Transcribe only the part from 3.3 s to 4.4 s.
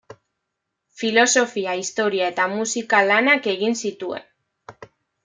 egin zituen.